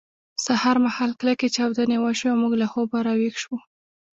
[0.45, 3.57] سهار مهال کلکې چاودنې وشوې او موږ له خوبه راویښ شوو